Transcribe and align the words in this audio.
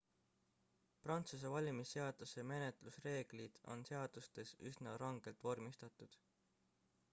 prantsuse 1.01 1.51
valimisseaduse 1.55 2.45
menetlusreeglid 2.53 3.61
on 3.75 3.85
seadustes 3.91 4.57
üsna 4.71 4.97
rangelt 5.05 5.47
vormistatud 5.49 6.21